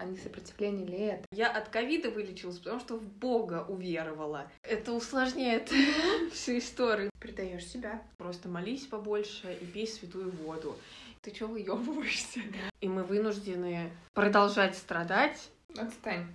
[0.00, 1.24] а не сопротивление ли это?
[1.30, 4.50] Я от ковида вылечилась, потому что в Бога уверовала.
[4.62, 5.70] Это усложняет
[6.32, 7.10] всю историю.
[7.20, 8.02] Предаешь себя.
[8.16, 10.74] Просто молись побольше и пей святую воду.
[11.20, 12.40] Ты чё выебываешься?
[12.80, 15.50] И мы вынуждены продолжать страдать.
[15.76, 16.26] Отстань.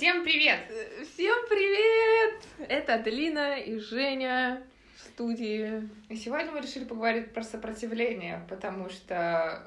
[0.00, 0.60] Всем привет!
[0.70, 2.42] Э, Всем привет!
[2.70, 4.62] Это Аделина и Женя
[4.96, 5.90] в студии.
[6.08, 9.62] И сегодня мы решили поговорить про сопротивление, потому что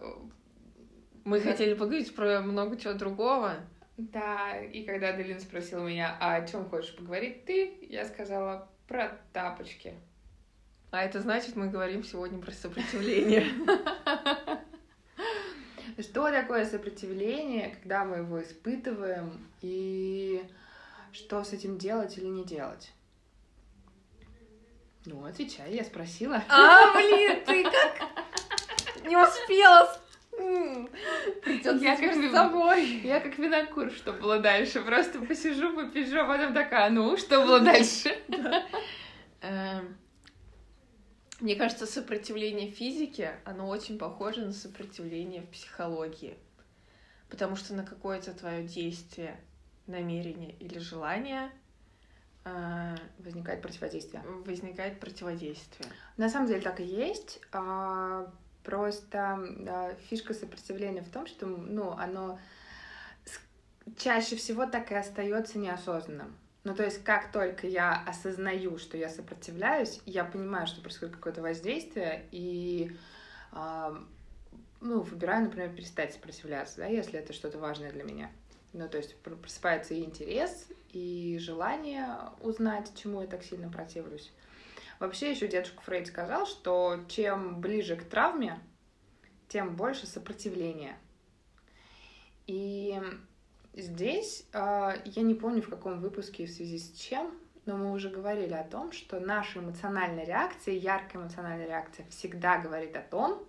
[1.24, 1.52] Мы Да.
[1.52, 3.58] хотели поговорить про много чего другого.
[3.98, 9.16] Да, и когда Аделина спросила меня, а о чем хочешь поговорить ты, я сказала про
[9.34, 9.94] тапочки.
[10.90, 13.46] А это значит, мы говорим сегодня про сопротивление.
[16.00, 20.44] Что такое сопротивление, когда мы его испытываем, и
[21.12, 22.92] что с этим делать или не делать?
[25.06, 26.42] Ну, отвечай, я спросила.
[26.48, 30.00] А, блин, ты как не успела.
[31.44, 32.86] Придется Я как с собой.
[33.04, 34.82] Я как винокур, что было дальше.
[34.82, 38.18] Просто посижу, попишу, а потом такая, ну, что было дальше?
[41.44, 46.38] Мне кажется, сопротивление в физике, оно очень похоже на сопротивление в психологии.
[47.30, 49.38] Потому что на какое-то твое действие,
[49.86, 51.52] намерение или желание
[52.46, 54.24] э, Возникает противодействие.
[54.46, 55.90] возникает противодействие.
[56.16, 57.42] На самом деле так и есть.
[57.52, 58.32] а,
[58.64, 62.40] Просто а, фишка сопротивления в том, что ну, оно
[63.98, 66.38] чаще всего так и остается неосознанным.
[66.64, 71.42] Ну, то есть, как только я осознаю, что я сопротивляюсь, я понимаю, что происходит какое-то
[71.42, 72.96] воздействие, и
[73.52, 74.02] а,
[74.80, 78.32] ну, выбираю, например, перестать сопротивляться, да, если это что-то важное для меня.
[78.72, 84.32] Ну, то есть пр- просыпается и интерес, и желание узнать, чему я так сильно противлюсь.
[85.00, 88.60] Вообще еще дедушка Фрейд сказал, что чем ближе к травме,
[89.50, 90.98] тем больше сопротивления.
[92.48, 93.00] И
[93.74, 97.34] здесь э, я не помню в каком выпуске и в связи с чем,
[97.66, 102.96] но мы уже говорили о том, что наша эмоциональная реакция, яркая эмоциональная реакция всегда говорит
[102.96, 103.44] о том,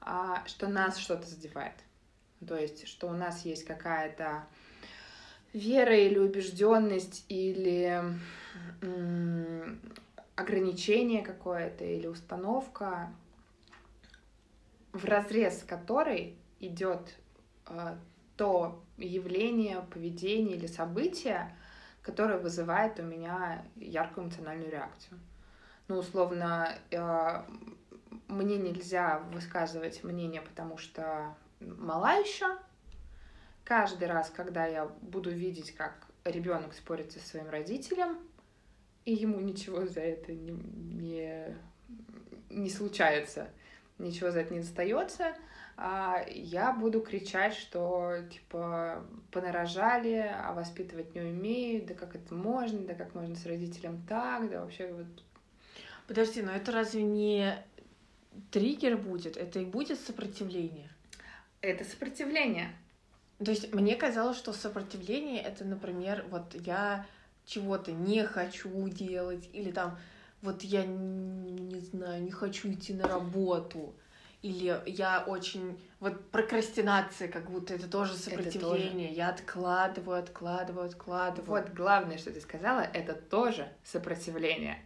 [0.00, 1.74] а, что нас что-то задевает.
[2.46, 4.46] То есть, что у нас есть какая-то
[5.52, 8.02] вера или убежденность или
[10.36, 13.12] ограничение какое-то или установка,
[14.92, 17.14] в разрез которой идет
[17.66, 17.96] э,
[18.40, 21.54] то явление, поведение или событие,
[22.00, 25.20] которое вызывает у меня яркую эмоциональную реакцию.
[25.88, 27.42] Ну, условно, э,
[28.28, 32.46] мне нельзя высказывать мнение, потому что мала еще.
[33.62, 38.20] Каждый раз, когда я буду видеть, как ребенок спорит со своим родителем,
[39.04, 41.58] и ему ничего за это не, не,
[42.48, 43.50] не случается,
[43.98, 45.36] ничего за это не достается,
[46.34, 52.94] я буду кричать, что типа понарожали, а воспитывать не умеют, да как это можно, да
[52.94, 55.06] как можно с родителем так, да вообще вот
[56.06, 57.54] Подожди, но это разве не
[58.50, 59.36] триггер будет?
[59.36, 60.90] Это и будет сопротивление?
[61.62, 62.70] это сопротивление.
[63.42, 67.06] То есть мне казалось, что сопротивление это, например, вот я
[67.46, 69.98] чего-то не хочу делать, или там
[70.42, 73.94] вот я не знаю, не хочу идти на работу,
[74.42, 79.12] или я очень вот прокрастинация, как будто это тоже сопротивление.
[79.12, 81.62] Я откладываю, откладываю, откладываю.
[81.62, 84.78] Вот главное, что ты сказала, это тоже сопротивление.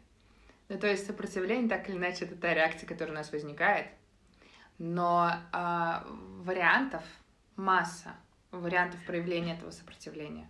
[0.69, 3.87] Ну, то есть сопротивление, так или иначе, это та реакция, которая у нас возникает.
[4.78, 6.04] Но а,
[6.41, 7.04] вариантов
[7.54, 8.14] масса,
[8.50, 10.48] вариантов проявления этого сопротивления.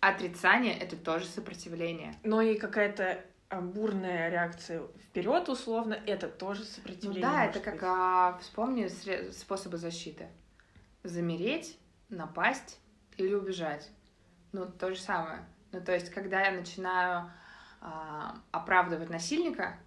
[0.00, 2.14] Отрицание— это тоже сопротивление.
[2.24, 3.24] Но и какая-то
[3.60, 7.22] бурная реакция вперед, условно, это тоже Ну сопротивление.
[7.22, 8.88] да, может это как, а, вспомни
[9.32, 10.28] способы защиты.
[11.02, 12.78] Замереть, напасть
[13.16, 13.90] или убежать.
[14.52, 15.44] Ну, то же самое.
[15.72, 17.30] Ну, то есть, когда я начинаю
[17.80, 19.78] а, оправдывать насильника,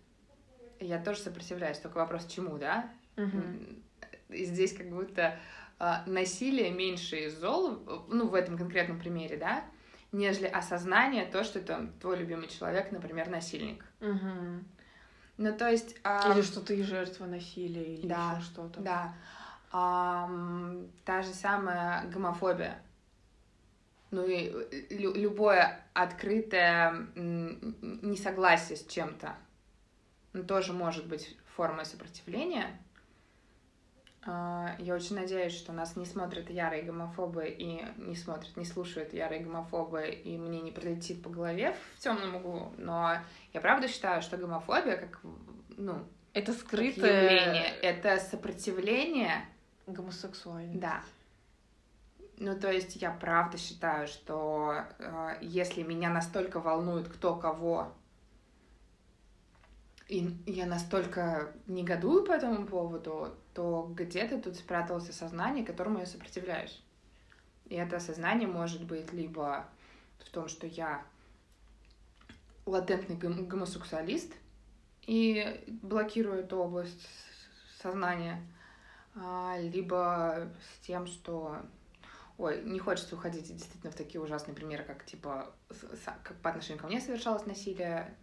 [0.79, 1.77] я тоже сопротивляюсь.
[1.79, 2.91] Только вопрос, чему, да?
[3.15, 3.83] Мгм.
[4.29, 5.39] И здесь как будто
[5.79, 7.79] а, насилие меньше из зол,
[8.09, 9.63] ну, в этом конкретном примере, да,
[10.15, 13.85] нежели осознание то, что там твой любимый человек, например, насильник.
[14.00, 14.65] Мгм.
[15.38, 15.97] Ну, то есть...
[16.03, 18.79] а, Или что ты жертва насилия, или Да, еще что-то.
[18.79, 19.13] Да.
[19.71, 22.81] Ам, та же самая гомофобия.
[24.12, 24.50] Ну и
[24.91, 29.35] лю- любое открытое несогласие с чем-то
[30.31, 32.79] ну, тоже может быть формой сопротивления.
[34.27, 39.13] А, Я очень надеюсь, что нас не смотрят ярые гомофобы и не смотрят, не слушают
[39.13, 42.74] ярые гомофобы, и мне не прилетит по голове в темном углу.
[42.77, 43.18] Но
[43.54, 45.19] я правда считаю, что гомофобия, как
[45.77, 49.45] ну, Это скрытое явление, это сопротивление
[49.86, 50.80] гомосексуальность.
[50.80, 51.01] Да.
[52.38, 57.94] Ну, то есть я правда считаю, что э, если меня настолько волнует кто кого,
[60.07, 66.84] и я настолько негодую по этому поводу, то где-то тут спряталось осознание, которому я сопротивляюсь.
[67.66, 69.66] И это осознание может быть либо
[70.19, 71.04] в том, что я
[72.66, 74.34] латентный гом- гомосексуалист
[75.04, 77.07] и блокирую эту область
[77.81, 78.46] сознания,
[79.16, 81.62] а, либо с тем, что...
[82.38, 85.56] Ой, не хочется уходить действительно в такие ужасные примеры, как типа
[86.24, 88.13] как по отношению ко мне совершалось насилие,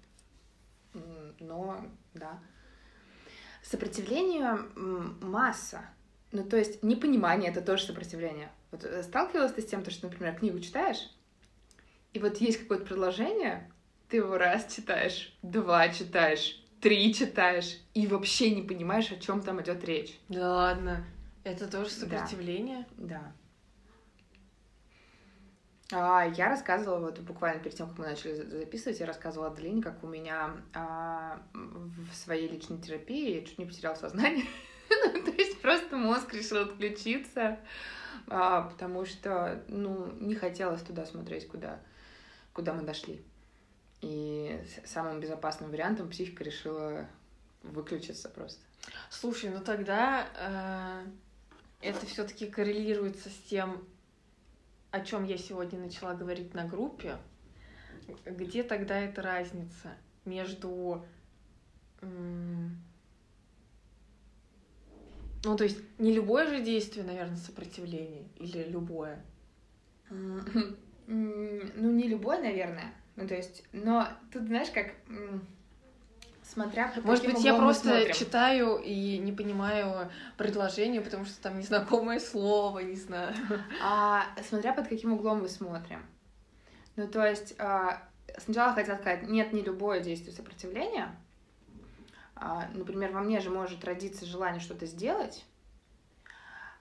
[1.41, 1.83] но
[2.13, 2.39] да.
[3.63, 4.59] Сопротивление
[5.21, 5.81] масса.
[6.33, 8.51] Ну, то есть непонимание это тоже сопротивление.
[8.71, 11.11] Вот э, сталкивалась ты с тем, то, что, например, книгу читаешь,
[12.13, 13.71] и вот есть какое-то предложение,
[14.09, 19.61] ты его раз читаешь, два читаешь, три читаешь, и вообще не понимаешь, о чем там
[19.63, 20.19] идет речь.
[20.29, 21.05] Да ладно.
[21.45, 21.97] Это тоже Да.
[22.27, 22.87] сопротивление?
[22.97, 23.33] Да.
[25.93, 29.83] А, я рассказывала, вот буквально перед тем, как мы начали за- записывать, я рассказывала Аделине,
[29.83, 34.45] как у меня а, в своей личной терапии я чуть не потерял сознание.
[35.05, 37.59] Ну, То есть просто мозг решил отключиться,
[38.29, 41.81] а, потому что, ну, не хотелось туда смотреть, куда,
[42.53, 43.25] куда мы дошли.
[44.03, 47.07] И самым безопасным вариантом психика решила
[47.63, 48.61] выключиться просто.
[49.11, 51.07] Слушай, ну тогда э,
[51.81, 53.85] это все-таки коррелируется с тем,
[54.93, 57.17] о чем я сегодня начала говорить на группе.
[58.27, 61.05] Где тогда эта разница между...
[65.45, 69.25] Ну, то есть не любое же действие, наверное, сопротивление или любое.
[70.11, 70.45] М,
[71.07, 72.95] Ну, не любой, наверное.
[73.17, 74.95] Ну, то есть, но тут, знаешь, как...
[76.53, 78.13] Смотря под Может быть, я просто смотрим.
[78.13, 83.35] читаю и не понимаю предложение, потому что там незнакомое слово, не знаю.
[83.83, 86.05] А смотря под каким углом мы смотрим.
[86.97, 88.03] Ну, то есть, а,
[88.37, 91.17] сначала хотела сказать, нет, не любое действие сопротивления.
[92.35, 95.47] А, Например, во мне же может родиться желание что-то сделать,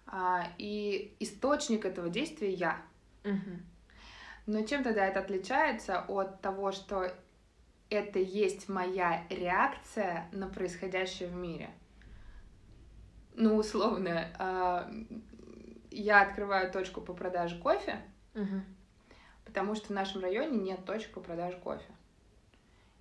[0.05, 2.81] а, и источник этого действия я.
[3.23, 3.65] Мгм.
[4.47, 7.13] Но чем тогда это отличается от того, что
[7.91, 11.69] это есть моя реакция на происходящее в мире?
[13.35, 14.89] Ну, условно, а,
[15.91, 18.01] я открываю точку по продаже кофе,
[18.33, 18.63] Мгм.
[19.45, 21.91] потому что в нашем районе нет точек по продаже кофе.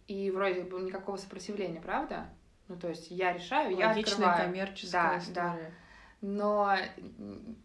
[0.09, 2.29] И вроде бы никакого сопротивления, правда?
[2.67, 4.47] Ну, то есть я решаю, я Логичная открываю.
[4.49, 5.73] коммерческая Да, история.
[6.21, 7.57] Но м,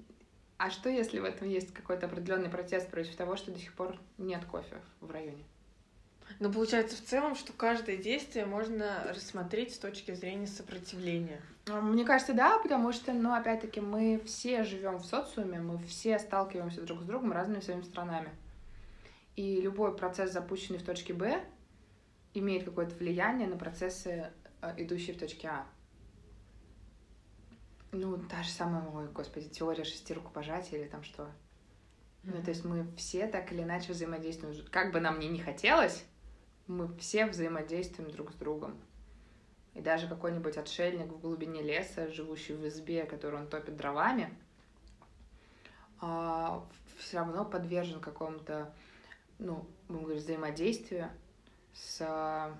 [0.57, 3.97] а что, если в этом есть какой-то определенный протест против того, что до сих пор
[4.19, 5.43] нет кофе в районе?
[6.39, 11.41] Но получается в целом, что каждое действие можно рассмотреть с точки зрения сопротивления.
[11.67, 16.19] А, Мне кажется, да, потому что, ну, опять-таки, мы все живем в социуме, мы все
[16.19, 18.29] сталкиваемся друг с другом разными своими странами.
[19.35, 21.43] И любой процесс, запущенный в точке Б,
[22.33, 24.31] имеет какое-то влияние на процессы,
[24.61, 25.65] э, идущие в точке А.
[27.91, 31.29] Ну, та же самая, ой, господи, теория шести рукопожатий или там что.
[32.23, 34.65] Ну, то есть мы все так или иначе взаимодействуем.
[34.69, 36.03] Как бы нам ни не хотелось,
[36.67, 38.77] мы все взаимодействуем друг с другом.
[39.73, 44.33] И даже какой-нибудь отшельник в глубине леса, живущий в избе, которую он топит дровами,
[45.99, 48.73] все равно подвержен какому-то,
[49.37, 51.09] ну, будем говорить, взаимодействию
[51.73, 52.57] с а,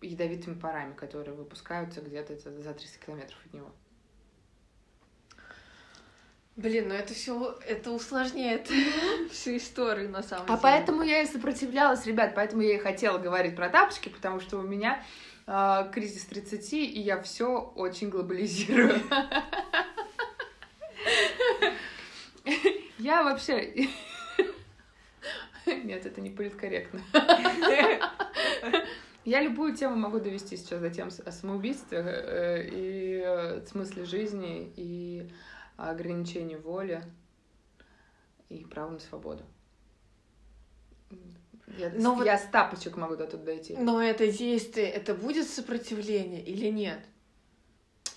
[0.00, 3.70] ядовитыми парами, которые выпускаются где-то за 300 километров от него.
[6.56, 8.68] Блин, ну это все это усложняет
[9.30, 10.58] всю историю на самом А деле.
[10.62, 14.62] поэтому я и сопротивлялась, ребят, поэтому я и хотела говорить про тапочки, потому что у
[14.62, 15.02] меня
[15.46, 19.00] э, кризис 30, и я все очень глобализирую.
[22.98, 23.88] Я вообще...
[25.66, 27.00] Нет, это не политкорректно.
[29.24, 34.72] Я любую тему могу довести сейчас до тем о самоубийстве э, и э, смысле жизни,
[34.76, 35.30] и
[35.88, 37.02] ограничении воли,
[38.50, 39.44] и права на свободу.
[41.78, 43.76] Я, Но вот- я с тапочек могу до тут дойти.
[43.78, 47.00] Но это действие, это будет сопротивление или нет?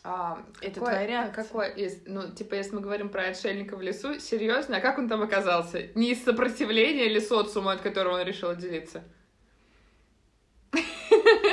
[0.03, 1.43] А, Это какое- твоя реакция.
[1.43, 5.07] Какое из, ну, типа, если мы говорим про отшельника в лесу, серьезно, а как он
[5.07, 5.87] там оказался?
[5.95, 9.03] Не из сопротивления или социума, от которого он решил отделиться?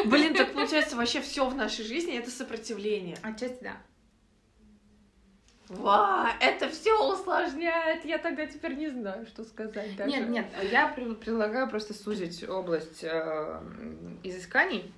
[0.07, 3.19] Блин, так получается вообще все в нашей жизни это сопротивление.
[3.23, 3.77] Отчасти да.
[5.71, 8.05] Ва, это все усложняет.
[8.05, 10.11] Я тогда теперь не знаю, что сказать даже.
[10.11, 13.61] Нет, нет, я предлагаю просто сузить область э,
[14.25, 14.93] изысканий,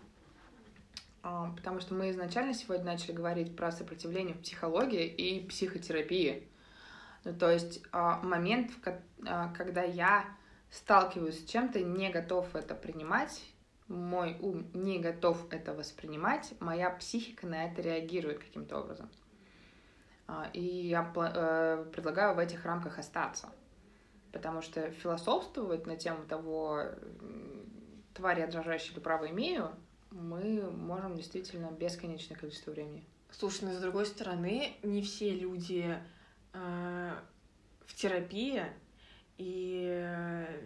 [1.23, 6.49] э, потому что мы изначально сегодня начали говорить про сопротивление в психологии и психотерапии.
[7.25, 8.99] Ну, то есть э, момент, в, э,
[9.55, 10.25] когда я
[10.71, 13.43] сталкиваюсь с чем-то, не готов это принимать,
[13.89, 19.11] мой ум не готов это воспринимать, моя психика на это реагирует каким-то образом.
[20.33, 23.53] А, и я э, предлагаю в этих рамках остаться.
[24.33, 26.85] Потому что философствовать на тему того,
[28.15, 29.71] твари я дрожащая или право имею,
[30.11, 33.05] мы можем действительно бесконечное количество времени.
[33.31, 35.99] Слушай, но с другой стороны, не все люди
[36.55, 37.13] э,
[37.85, 38.65] в терапии,
[39.37, 40.61] и, э,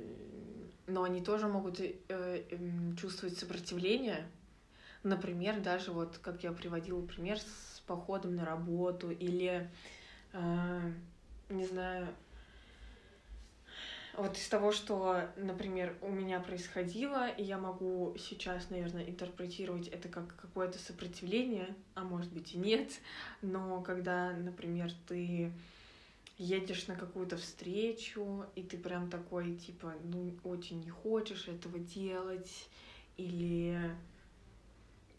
[0.86, 2.58] но они тоже могут э, э,
[2.96, 4.28] чувствовать сопротивление.
[5.02, 9.70] Например, даже вот, как я приводила пример с походом на работу или,
[10.32, 10.92] э,
[11.48, 12.08] не знаю,
[14.16, 20.08] вот из того, что, например, у меня происходило, и я могу сейчас, наверное, интерпретировать это
[20.08, 22.90] как какое-то сопротивление, а может быть и нет,
[23.42, 25.52] но когда, например, ты
[26.38, 32.68] едешь на какую-то встречу, и ты прям такой, типа, ну, очень не хочешь этого делать,
[33.18, 33.78] или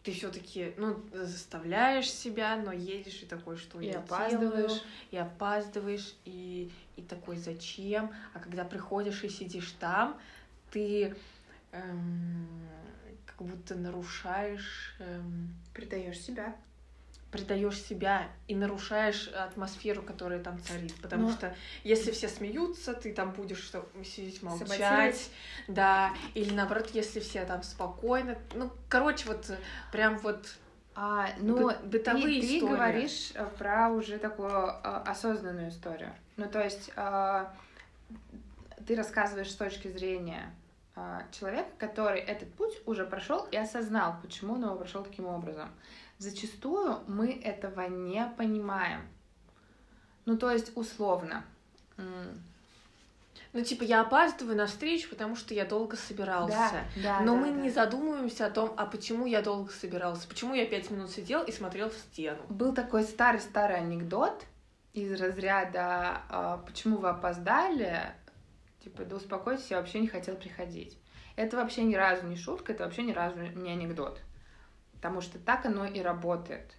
[0.02, 4.70] ты все-таки, ну, заставляешь себя, но едешь и такой, что и я опаздываешь.
[4.70, 8.10] делаю, и опаздываешь, и, и такой, зачем?
[8.34, 10.18] А когда приходишь и сидишь там,
[10.70, 11.14] ты
[11.72, 12.48] эм,
[13.26, 14.94] как будто нарушаешь...
[15.00, 16.56] Эм, Предаешь себя
[17.30, 20.94] предаешь себя и нарушаешь атмосферу, которая там царит.
[21.02, 21.32] Потому Но...
[21.32, 21.54] что
[21.84, 25.30] если все смеются, ты там будешь что, сидеть молчать.
[25.66, 28.38] Да, или наоборот, если все там спокойно.
[28.54, 29.50] Ну, короче, вот
[29.92, 30.56] прям вот
[30.94, 32.72] а, ну, бытовые ты, ты истории.
[32.72, 36.12] говоришь э, про уже такую а, осознанную историю.
[36.36, 37.54] Ну, то есть а,
[38.84, 40.52] ты рассказываешь с точки зрения
[40.96, 45.68] а, человека, который этот путь уже прошел и осознал, почему он его прошел таким образом.
[46.18, 49.02] Зачастую мы этого не понимаем.
[50.26, 51.44] Ну, то есть, условно.
[53.52, 56.84] Ну, типа, я опаздываю на встречу, потому что я долго собирался.
[56.96, 57.60] Да, да, Но да, мы да.
[57.60, 61.52] не задумываемся о том, а почему я долго собирался, почему я пять минут сидел и
[61.52, 62.40] смотрел в стену.
[62.48, 64.44] Был такой старый-старый анекдот
[64.92, 68.12] из разряда а, «Почему вы опоздали?»
[68.84, 70.98] Типа, да успокойтесь, я вообще не хотел приходить.
[71.36, 74.20] Это вообще ни разу не шутка, это вообще ни разу не анекдот.
[75.00, 76.76] Потому что так оно и работает.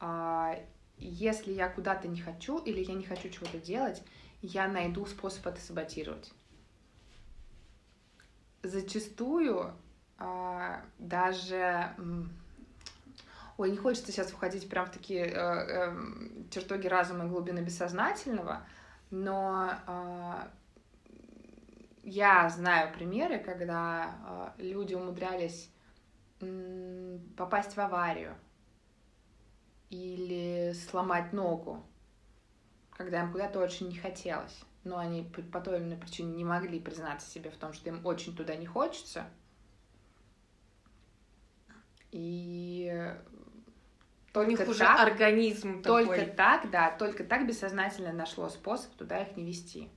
[0.00, 0.58] А
[0.98, 4.02] если я куда-то не хочу или я не хочу чего-то делать,
[4.40, 6.32] я найду способ это саботировать.
[8.64, 9.72] Зачастую
[10.18, 11.94] а, даже...
[13.58, 15.96] Ой, не хочется сейчас уходить прям в такие э, э,
[16.50, 18.66] чертоги разума и глубины бессознательного,
[19.10, 20.48] но э,
[22.02, 25.71] я знаю примеры, когда люди умудрялись
[27.36, 28.36] попасть в аварию
[29.90, 31.84] или сломать ногу,
[32.90, 36.80] когда им куда-то очень не хотелось, но они по той или иной причине не могли
[36.80, 39.24] признаться себе в том, что им очень туда не хочется.
[42.10, 43.14] И
[44.32, 46.34] только уже так, организм только такой.
[46.34, 49.90] так, да, только так бессознательно нашло способ туда их не вести.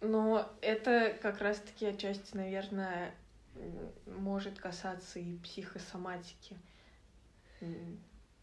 [0.00, 3.14] Но это как раз-таки отчасти, наверное,
[4.06, 6.56] может касаться и психосоматики.
[7.60, 7.68] Ну,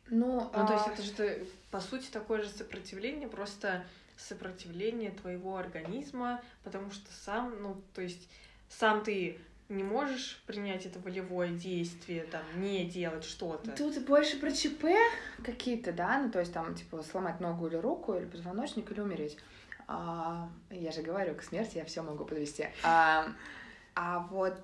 [0.10, 0.66] ну а...
[0.66, 3.86] то есть а это же, по сути, такое же сопротивление, просто
[4.18, 8.30] сопротивление твоего организма, потому что сам, ну, то есть
[8.70, 9.40] сам ты
[9.70, 13.72] не можешь принять это волевое действие, там, не делать что-то.
[13.72, 14.86] Тут больше про ЧП
[15.44, 19.38] какие-то, да, ну, то есть там, типа, сломать ногу или руку, или позвоночник, или умереть.
[19.88, 22.68] А, я же говорю, к смерти я все могу подвести.
[22.84, 23.28] А,
[23.96, 24.58] а вот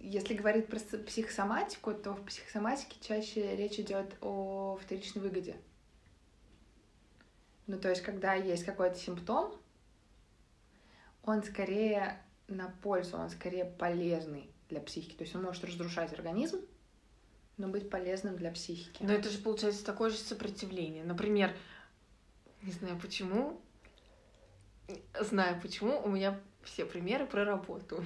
[0.00, 5.56] если говорить про психосоматику, то в психосоматике чаще речь идет о вторичной выгоде.
[7.66, 9.52] Ну, то есть, когда есть какой-то симптом,
[11.22, 15.16] он скорее на пользу, он скорее полезный для психики.
[15.16, 16.60] То есть он может разрушать организм,
[17.56, 19.02] но быть полезным для психики.
[19.02, 21.04] Но это же получается такое же сопротивление.
[21.04, 21.56] Например,
[22.62, 23.60] не знаю почему,
[25.20, 28.04] знаю почему, у меня все примеры про работу.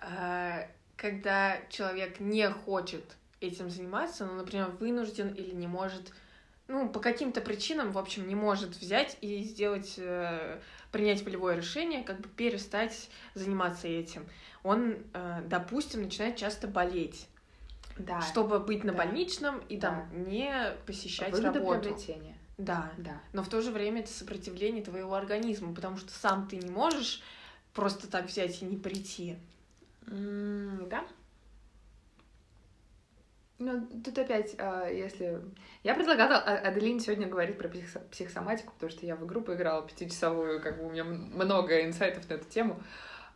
[0.00, 0.66] А,
[0.96, 3.04] когда человек не хочет
[3.40, 6.12] этим заниматься, ну, например, вынужден или не может,
[6.68, 10.60] ну, по каким-то причинам, в общем, не может взять и сделать, э,
[10.92, 14.26] принять волевое решение, как бы перестать заниматься этим.
[14.62, 17.26] Он, э, допустим, начинает часто болеть.
[17.98, 18.20] Да.
[18.22, 18.98] Чтобы быть на да.
[18.98, 20.18] больничном и там да.
[20.18, 21.80] не посещать Выгода работу.
[21.80, 22.36] приобретения.
[22.56, 22.92] Да.
[22.98, 23.20] Да.
[23.32, 27.22] Но в то же время это сопротивление твоего организма, потому что сам ты не можешь
[27.72, 29.36] просто так взять и не прийти.
[30.10, 31.06] Да.
[33.58, 35.40] Ну, тут опять, а, если...
[35.84, 39.86] Я предлагала А- Аделине сегодня говорить про психо- психосоматику, потому что я в игру поиграла
[39.86, 42.82] пятичасовую, как бы у меня много инсайтов на эту тему.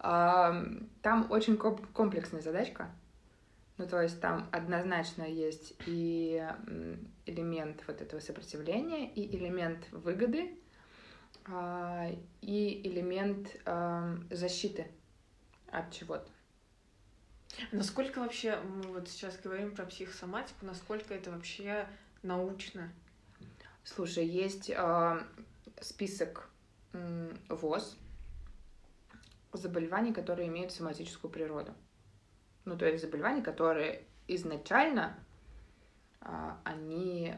[0.01, 2.91] Там очень комп- комплексная задачка.
[3.77, 6.47] Ну, то есть там однозначно есть и
[7.27, 10.59] элемент вот этого сопротивления, и элемент выгоды,
[11.47, 13.57] а, и элемент
[14.31, 14.87] защиты
[15.71, 16.31] от чего-то.
[17.73, 21.87] Насколько вообще, мы вот сейчас говорим про психосоматику, насколько это вообще
[22.23, 22.93] научно?
[23.85, 25.27] Слушай, есть а,
[25.81, 26.49] список
[26.93, 27.97] м, ВОЗ
[29.53, 31.75] заболеваний, которые имеют соматическую природу.
[32.65, 35.17] Ну, то есть заболевания, которые изначально
[36.21, 37.35] а, они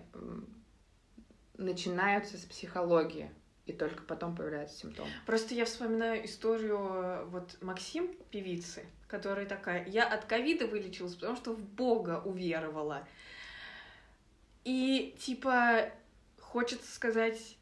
[1.57, 3.31] начинаются с психологии,
[3.67, 5.11] и только потом появляются симптомы.
[5.27, 11.37] Просто я вспоминаю историю э, вот Максим, певицы, которая такая, я от ковида вылечилась, потому
[11.37, 13.07] что в Бога уверовала.
[14.65, 15.91] И типа
[16.41, 17.57] хочется сказать,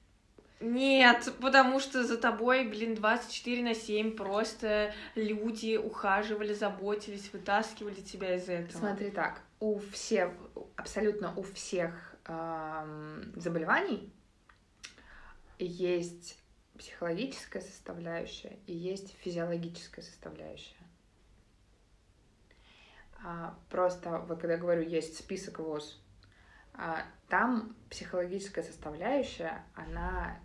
[0.60, 8.36] нет, потому что за тобой, блин, 24 на 7 просто люди ухаживали, заботились, вытаскивали тебя
[8.36, 8.78] из этого.
[8.78, 10.32] Смотри так, у всех,
[10.76, 14.13] абсолютно у всех ам, заболеваний
[15.58, 16.38] есть
[16.76, 20.76] психологическая составляющая и есть физиологическая составляющая.
[23.22, 25.98] А, просто, вот когда говорю, есть список ВОЗ,
[26.74, 30.40] а, там психологическая составляющая, она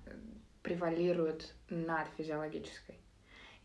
[0.61, 2.98] превалирует над физиологической.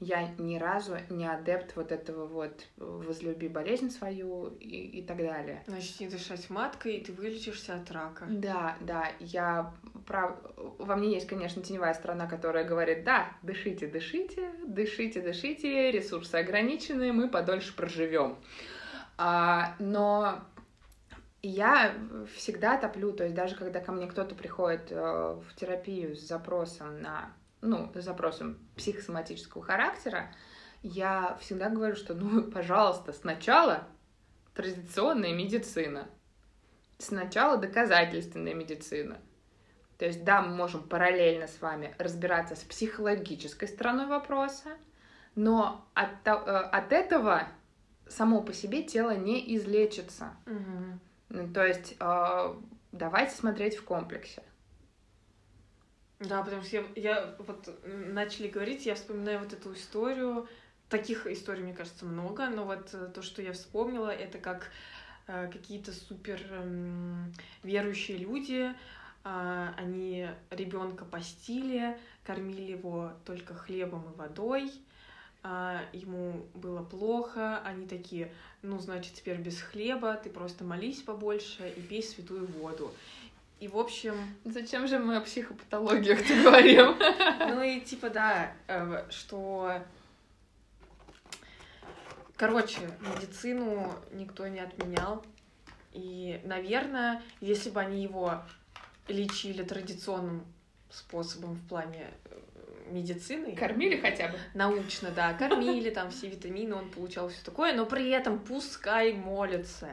[0.04, 5.64] Я ни разу не адепт вот этого вот возлюби болезнь свою и, и так далее.
[5.66, 8.26] Значит, не дышать маткой, и ты вылечишься от рака.
[8.28, 9.72] Да, да, я
[10.06, 10.36] прав...
[10.56, 17.12] Во мне есть, конечно, теневая сторона, которая говорит, да, дышите, дышите, дышите, дышите, ресурсы ограничены,
[17.12, 18.36] мы подольше проживем.
[19.16, 20.44] А, но
[21.42, 21.94] я
[22.36, 27.00] всегда топлю, то есть даже когда ко мне кто-то приходит э, в терапию с запросом
[27.00, 27.32] на,
[27.64, 30.32] ну, запросом психосоматического характера,
[30.82, 33.88] я всегда говорю, что, ну, пожалуйста, сначала
[34.54, 36.08] традиционная медицина,
[36.98, 39.18] сначала доказательственная медицина.
[39.98, 44.70] То есть, да, мы можем параллельно с вами разбираться с психологической стороной вопроса,
[45.34, 47.48] но от, э, от этого
[48.08, 50.36] само по себе тело не излечится.
[51.28, 52.54] Ну, то есть, э,
[52.92, 54.42] давайте смотреть в комплексе.
[56.20, 60.48] Да, потому что я, я вот начали говорить, я вспоминаю вот эту историю.
[60.88, 64.70] Таких историй, мне кажется, много, но вот э, то, что я вспомнила, это как
[65.26, 68.70] э, какие-то супер эм, верующие люди,
[69.24, 74.70] а, они ребенка постили, кормили его только хлебом и водой,
[75.42, 81.72] а, ему было плохо, они такие, ну, значит, теперь без хлеба, ты просто молись побольше
[81.74, 82.92] и пей святую воду.
[83.60, 84.14] И, в общем,
[84.44, 86.96] Зачем же мы о психопатологиях говорим?
[87.54, 89.82] ну и типа да, э, что...
[92.36, 95.24] Короче, медицину никто не отменял.
[95.92, 98.42] И, наверное, если бы они его
[99.06, 100.44] лечили традиционным
[100.90, 102.40] способом в плане э,
[102.90, 104.38] медицины, Кормили хотя бы?
[104.54, 109.90] научно, да, кормили там все витамины, он получал все такое, но при этом пускай молятся.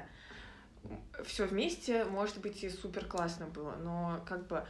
[1.25, 4.65] Все вместе, может быть, и супер классно было, но как бы...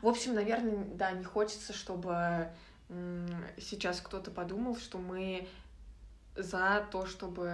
[0.00, 2.48] В общем, наверное, да, не хочется, чтобы
[3.58, 5.48] сейчас кто-то подумал, что мы
[6.36, 7.52] за то, чтобы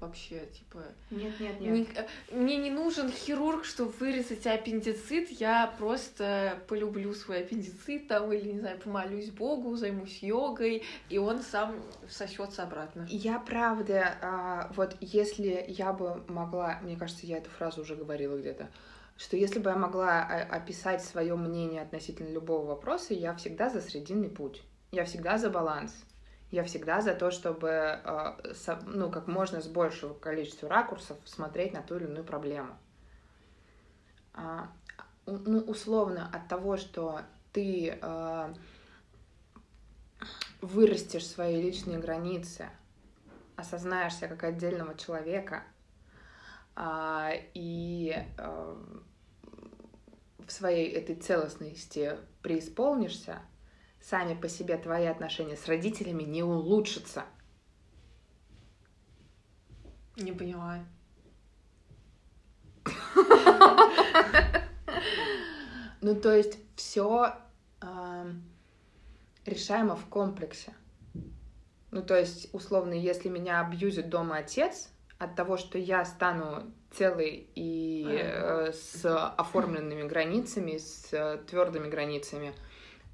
[0.00, 5.30] вообще, типа, Нет, нет, не- э, мне не нужен хирург, чтобы вырезать аппендицит.
[5.30, 11.42] Я просто полюблю свой аппендицит там, или, не знаю, помолюсь Богу, займусь йогой, и он
[11.42, 11.74] сам
[12.08, 13.06] сосется обратно.
[13.10, 18.36] Я правда, а, вот если я бы могла, мне кажется, я эту фразу уже говорила
[18.38, 18.70] где-то,
[19.18, 23.82] что если бы я могла а, описать свое мнение относительно любого вопроса, я всегда за
[23.82, 24.62] срединный путь.
[24.90, 25.92] Я всегда за баланс.
[26.52, 27.98] Я всегда за то, чтобы
[28.54, 32.76] со- ну, как можно с большего количества ракурсов смотреть на ту или иную проблему.
[34.34, 34.70] А,
[35.24, 37.22] ну, условно, от того, что
[37.54, 38.52] ты а,
[40.60, 42.68] вырастешь свои личные границы,
[43.56, 45.62] осознаешь себя как отдельного человека
[46.76, 48.78] а, и а,
[50.38, 53.40] в своей этой целостности преисполнишься,
[54.02, 57.24] сами по себе твои отношения с родителями не улучшатся.
[60.16, 60.84] Не поняла.
[66.00, 67.36] Ну, то есть все
[69.46, 70.74] решаемо в комплексе.
[71.92, 77.48] Ну, то есть, условно, если меня абьюзит дома отец, от того, что я стану целый
[77.54, 82.54] и э, с оформленными границами, с э, твердыми границами,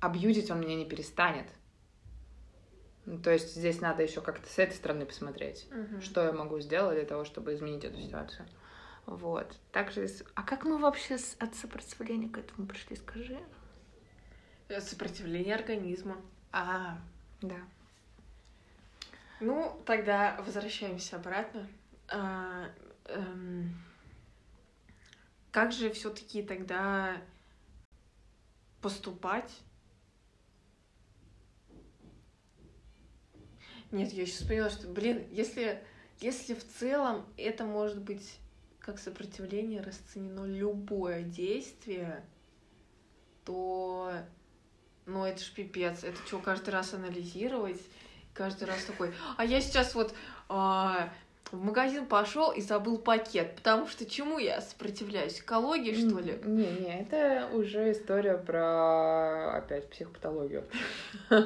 [0.00, 1.46] абьюзить он меня не перестанет.
[3.04, 6.00] Ну, то есть здесь надо еще как-то с этой стороны посмотреть, Мгм.
[6.02, 8.46] что я могу сделать для того, чтобы изменить эту ситуацию.
[9.06, 9.56] Вот.
[9.72, 13.38] Также, а как мы вообще от сопротивления к этому пришли, скажи?
[14.68, 16.20] Э, Сопротивление организма.
[16.52, 16.98] А,
[17.40, 17.56] да.
[19.40, 21.66] Ну, тогда возвращаемся обратно.
[22.08, 22.68] А,
[23.06, 23.74] эм,
[25.50, 27.16] как же все-таки тогда
[28.82, 29.62] поступать?
[33.90, 35.82] Нет, я сейчас поняла, что, блин, если,
[36.20, 38.38] если в целом это может быть
[38.78, 42.24] как сопротивление расценено любое действие,
[43.44, 44.12] то,
[45.06, 46.04] ну, это ж пипец.
[46.04, 47.80] Это что, каждый раз анализировать?
[48.34, 50.14] Каждый раз такой, а я сейчас вот
[50.48, 51.12] а,
[51.52, 55.40] в магазин пошел и забыл пакет, потому что чему я сопротивляюсь?
[55.40, 56.38] Экологии, что ли?
[56.44, 60.64] Не, не, это уже история про опять психопатологию.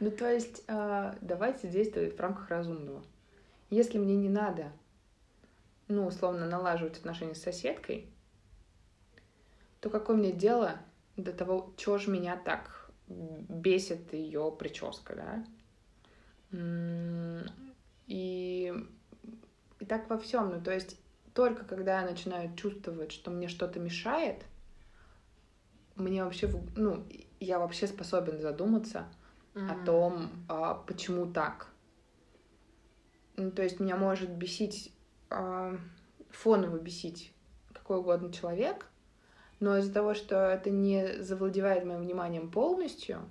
[0.00, 3.02] Ну, то есть, а, давайте действовать в рамках разумного.
[3.68, 4.72] Если мне не надо,
[5.88, 8.08] ну, условно, налаживать отношения с соседкой,
[9.80, 10.78] то какое мне дело
[11.16, 15.44] до того, чего же меня так бесит ее прическа, да?
[18.06, 18.74] И
[19.90, 20.50] так во всем.
[20.50, 21.00] Ну, то есть,
[21.34, 24.44] только когда я начинаю чувствовать, что мне что-то мешает,
[25.96, 27.04] мне вообще, ну,
[27.40, 29.08] я вообще способен задуматься
[29.54, 29.84] о М.
[29.84, 31.66] том, а, почему так.
[33.36, 34.94] Ну, то есть меня может бесить,
[35.28, 35.76] а,
[36.30, 37.32] фоново бесить
[37.72, 38.86] какой угодно человек,
[39.58, 43.28] но из-за того, что это не завладевает моим вниманием полностью,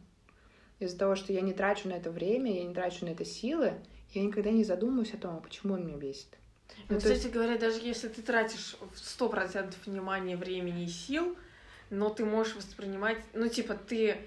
[0.80, 3.76] из-за того, что я не трачу на это время, я не трачу на это силы,
[4.10, 6.38] я никогда не задумываюсь о том, а почему он меня бесит.
[6.78, 11.38] Ну, Ну, кстати говоря, даже если ты тратишь сто процентов внимания, времени и сил,
[11.90, 14.18] но ты можешь воспринимать, ну, типа, ты,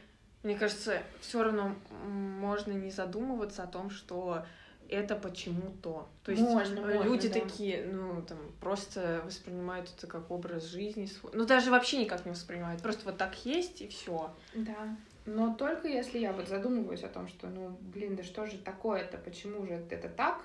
[0.43, 1.75] мне кажется, все равно
[2.07, 4.45] можно не задумываться о том, что
[4.89, 6.07] это почему-то.
[6.23, 7.41] То есть Можно, э, можно, люди да.
[7.41, 11.33] такие, ну, там, просто воспринимают это как образ жизни свой.
[11.35, 12.83] Ну, даже вообще никак не воспринимают.
[12.83, 14.35] Просто вот так есть, и все.
[14.55, 14.97] Да.
[15.25, 19.19] Но только если я вот задумываюсь о том, что, ну, блин, да что же такое-то,
[19.19, 20.45] почему же это так,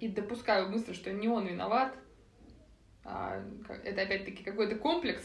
[0.00, 1.94] и допускаю мысль, что не он виноват,
[3.04, 3.42] а
[3.84, 5.24] это опять-таки какой-то комплекс,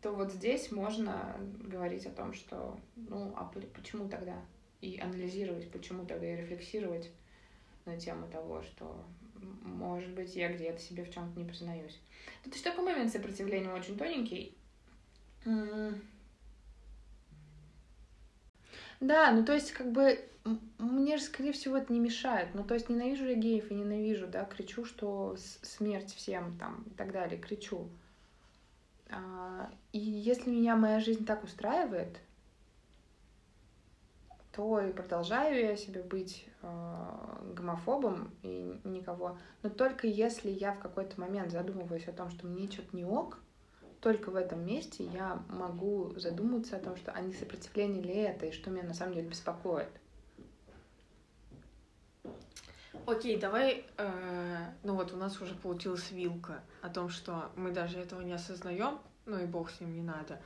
[0.00, 4.36] то вот здесь можно говорить о том, что, ну, а почему тогда?
[4.80, 7.10] И анализировать, почему тогда, и рефлексировать
[7.84, 9.04] на тему того, что,
[9.62, 12.00] может быть, я где-то себе в чем-то не признаюсь.
[12.42, 14.56] Тут еще такой момент сопротивления очень тоненький.
[19.02, 20.16] Да, ну то есть как бы
[20.78, 22.54] мне же, скорее всего, это не мешает.
[22.54, 26.90] Ну то есть ненавижу я геев и ненавижу, да, кричу, что смерть всем там и
[26.90, 27.88] так далее, кричу.
[29.10, 32.20] А, и если меня моя жизнь так устраивает,
[34.52, 39.36] то и продолжаю я себе быть э, гомофобом и никого.
[39.64, 43.40] Но только если я в какой-то момент задумываюсь о том, что мне что-то не ок,
[44.02, 48.46] только в этом месте я могу задуматься о том, что а не сопротивление ли это,
[48.46, 49.88] и что меня на самом деле беспокоит.
[53.06, 57.98] Окей, давай, э, ну вот у нас уже получилась вилка о том, что мы даже
[57.98, 60.40] этого не осознаем, ну и бог с ним не надо.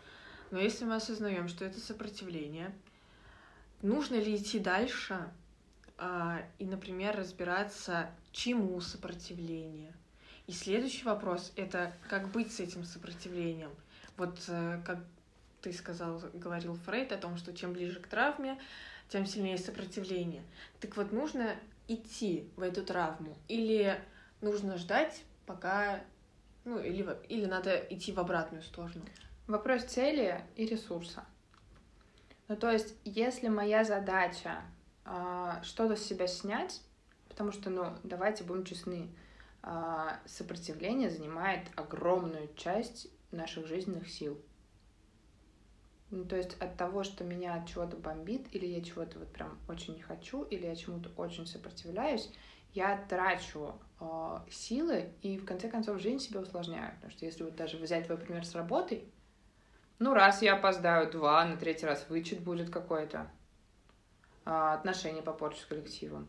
[0.50, 2.74] Но если мы осознаем, что это сопротивление,
[3.80, 5.30] нужно ли идти дальше
[5.96, 9.94] а, и, например, разбираться, чему сопротивление?
[10.46, 13.70] И следующий вопрос это как быть с этим сопротивлением.
[14.16, 15.00] Вот э, как
[15.60, 18.58] ты сказал, говорил Фрейд о том, что чем ближе к травме,
[19.08, 20.42] тем сильнее сопротивление.
[20.80, 21.56] Так вот, нужно
[21.88, 24.00] идти в эту травму или
[24.40, 26.00] нужно ждать, пока,
[26.64, 29.04] ну или или надо идти в обратную сторону.
[29.46, 31.24] Вопрос цели и ресурса.
[32.48, 34.62] Ну, то есть, если моя задача
[35.04, 36.80] а, что-то с себя снять,
[37.28, 39.08] потому что, ну, давайте будем честны,
[40.26, 44.40] сопротивление занимает огромную часть наших жизненных сил.
[46.10, 49.58] Ну, то есть от того, что меня от чего-то бомбит, или я чего-то вот прям
[49.68, 52.30] очень не хочу, или я чему-то очень сопротивляюсь,
[52.74, 56.94] я трачу э, силы и в конце концов жизнь себе усложняю.
[56.96, 59.10] Потому что если вот даже взять твой пример с работой,
[59.98, 63.30] ну, раз я опоздаю, два, на третий раз вычет будет какой-то,
[64.44, 66.28] а, отношения попорчу с коллективом.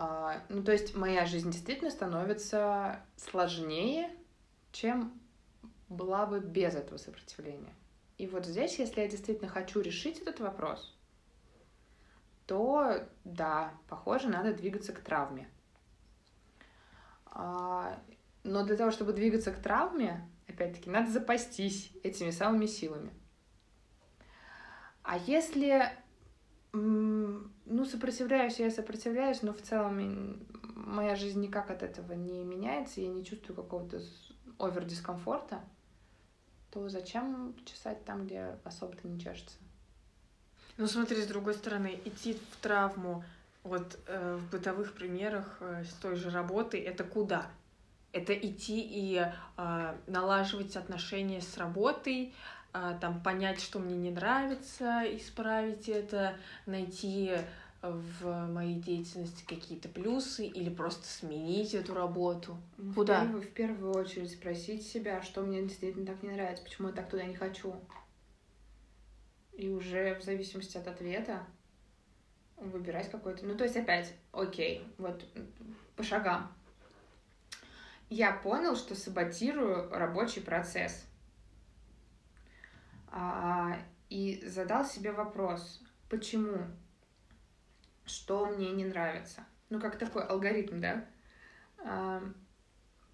[0.00, 4.08] А, ну, то есть моя жизнь действительно становится сложнее,
[4.70, 5.20] чем
[5.88, 7.74] была бы без этого сопротивления.
[8.16, 10.96] И вот здесь, если я действительно хочу решить этот вопрос,
[12.46, 15.50] то да, похоже, надо двигаться к травме.
[17.26, 18.00] А,
[18.44, 23.12] но для того, чтобы двигаться к травме, опять-таки, надо запастись этими самыми силами.
[25.02, 25.90] А если,
[26.72, 33.08] ну, сопротивляюсь, я сопротивляюсь, но в целом моя жизнь никак от этого не меняется, я
[33.08, 34.00] не чувствую какого-то
[34.58, 35.60] овер-дискомфорта,
[36.70, 39.56] то зачем чесать там, где особо-то не чешется?
[40.76, 43.24] Ну смотри, с другой стороны, идти в травму
[43.64, 47.46] вот э, в бытовых примерах э, с той же работы, это куда?
[48.12, 52.32] Это идти и э, налаживать отношения с работой,
[53.00, 56.36] там понять, что мне не нравится, исправить это,
[56.66, 57.32] найти
[57.80, 62.56] в моей деятельности какие-то плюсы или просто сменить эту работу?
[62.76, 63.22] В Куда?
[63.22, 67.08] Первую, в первую очередь спросить себя, что мне действительно так не нравится, почему я так
[67.08, 67.76] туда не хочу.
[69.52, 71.44] И уже в зависимости от ответа
[72.56, 73.46] выбирать какой-то...
[73.46, 75.24] Ну, то есть опять, окей, вот
[75.96, 76.52] по шагам.
[78.10, 81.04] Я понял, что саботирую рабочий процесс.
[83.10, 86.66] А, и задал себе вопрос, почему?
[88.08, 89.44] что мне не нравится.
[89.70, 91.04] Ну, как такой алгоритм, да?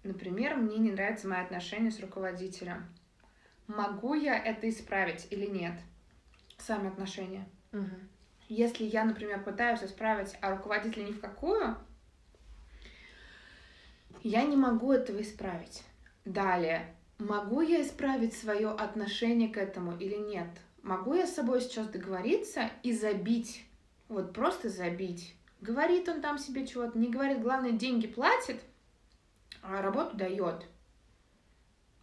[0.03, 2.85] Например, мне не нравится мои отношения с руководителем.
[3.67, 5.73] Могу я это исправить или нет?
[6.57, 7.47] Сами отношения.
[7.73, 7.95] Угу.
[8.47, 11.75] Если я, например, пытаюсь исправить, а руководитель ни в какую,
[14.21, 15.83] я не могу этого исправить.
[16.23, 20.49] Далее, могу я исправить свое отношение к этому или нет?
[20.81, 23.65] Могу я с собой сейчас договориться и забить
[24.07, 25.35] вот просто забить.
[25.61, 28.61] Говорит он там себе чего-то, не говорит, главное, деньги платит,
[29.61, 30.65] а работу дает.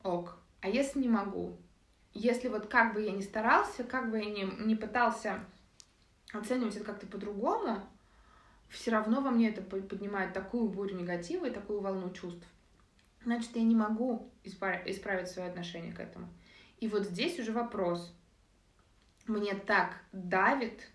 [0.03, 0.37] Ок.
[0.61, 1.57] А если не могу?
[2.13, 5.45] Если вот как бы я ни старался, как бы я ни, не пытался
[6.33, 7.81] оценивать это как-то по-другому,
[8.69, 12.47] все равно во мне это поднимает такую бурю негатива и такую волну чувств.
[13.25, 16.29] Значит, я не могу исправить, свое отношение к этому.
[16.79, 18.15] И вот здесь уже вопрос.
[19.27, 20.91] Мне так давит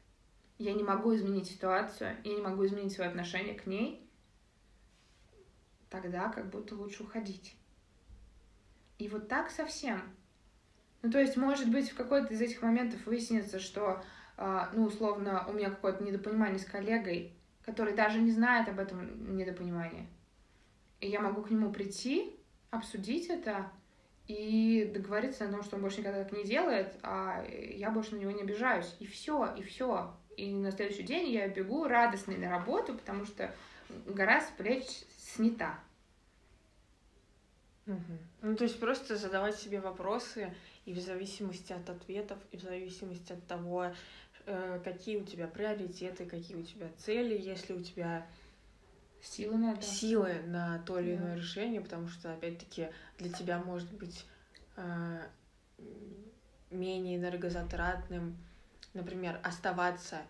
[0.57, 4.09] я не могу изменить ситуацию, я не могу изменить свое отношение к ней,
[5.89, 7.55] тогда как будто лучше уходить.
[8.97, 10.01] И вот так совсем.
[11.03, 14.03] Ну, то есть, может быть, в какой-то из этих моментов выяснится, что,
[14.37, 19.37] э, ну, условно, у меня какое-то недопонимание с коллегой, который даже не знает об этом
[19.37, 20.07] недопонимании.
[20.99, 22.35] И я могу к нему прийти,
[22.71, 23.71] обсудить это
[24.27, 28.19] и договориться о том, что он больше никогда так не делает, а я больше на
[28.19, 28.95] него не обижаюсь.
[28.99, 30.13] И все, и все.
[30.35, 33.53] И на следующий день я бегу радостной на работу, потому что
[34.05, 34.85] гора с плеч
[35.17, 35.79] снята.
[37.85, 38.17] Угу.
[38.41, 40.53] Ну, то есть просто задавать себе вопросы,
[40.85, 43.93] и в зависимости от ответов, и в зависимости от того,
[44.45, 48.27] э, какие у тебя приоритеты, какие у тебя цели, если у тебя
[49.21, 51.41] силы на, силы на то или иное да.
[51.41, 54.25] решение, потому что, опять-таки, для тебя может быть
[54.75, 55.21] э,
[56.69, 58.37] менее энергозатратным
[58.97, 60.21] например, оставаться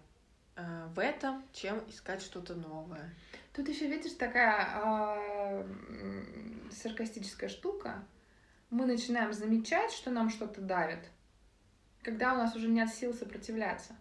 [0.56, 3.13] э, в этом, чем искать что-то новое.
[3.54, 5.63] Тут еще, видишь, такая э,
[6.71, 8.04] саркастическая штука.
[8.69, 11.00] Мы начинаем замечать, что нам что-то давит,
[12.04, 13.95] когда у нас уже нет сил сопротивляться.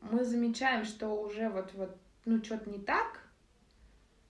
[0.00, 3.20] Мы замечаем, что уже вот, вот ну, что-то не так,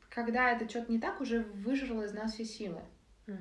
[0.08, 2.80] когда это что-то не так, уже выжрало из нас все силы.
[3.26, 3.36] Угу.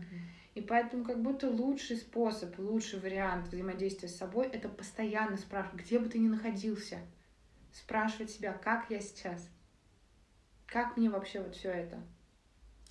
[0.56, 6.00] И поэтому как будто лучший способ, лучший вариант взаимодействия с собой— это постоянно спрашивать, где
[6.00, 7.00] бы ты ни находился,
[7.72, 9.48] спрашивать себя, как я сейчас,
[10.66, 12.00] как мне вообще вот все это.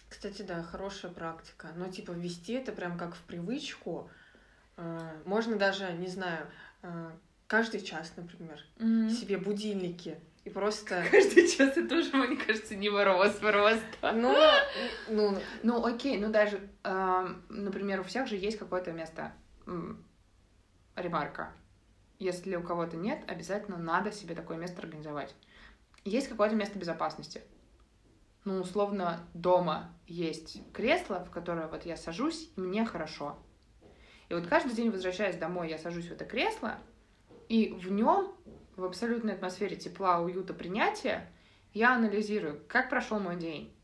[0.09, 1.69] Кстати, да, хорошая практика.
[1.77, 4.09] Но типа ввести это прям как в привычку.
[4.77, 6.47] Э, можно даже, не знаю,
[6.83, 7.11] э,
[7.49, 9.11] каждый час, например, mm-hmm.
[9.11, 11.05] себе будильники и просто...
[11.11, 14.13] Каждый час это тоже, мне кажется, не мороз просто.
[14.13, 14.35] Ну,
[15.09, 15.37] ну...
[15.63, 19.33] Ну, окей, ну даже, э, например, у всех же есть какое-то место
[20.97, 21.53] ремарка.
[22.19, 25.35] Если у кого-то нет, обязательно надо себе такое место организовать.
[26.05, 27.43] Есть какое-то место безопасности.
[28.45, 33.39] Ну, условно, дома есть кресло, в которое вот я сажусь, и мне хорошо.
[34.29, 36.79] И вот каждый день, возвращаясь домой, я сажусь в это кресло,
[37.49, 38.35] и в нем
[38.77, 41.27] в абсолютной атмосфере тепла, уюта, принятия,
[41.73, 43.75] я анализирую, как прошел мой день.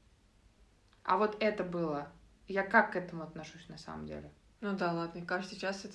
[1.02, 2.08] А вот это было.
[2.46, 4.30] Я как к этому отношусь на самом деле?
[4.60, 5.94] Ну да, ладно, каждый час это.